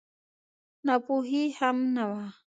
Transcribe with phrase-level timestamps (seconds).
[0.85, 2.25] ناپوهي هم نه وه.